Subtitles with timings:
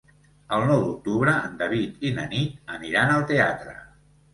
[0.57, 3.81] El nou d'octubre en David i na Nit aniran al teatre.